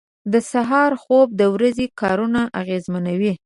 •د 0.33 0.35
سهار 0.51 0.91
خوب 1.03 1.27
د 1.41 1.41
ورځې 1.55 1.85
کارونه 2.01 2.41
اغېزمنوي. 2.61 3.33